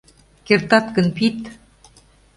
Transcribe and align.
Кертат 0.47 0.85
гын, 0.95 1.07
пид! 1.15 1.37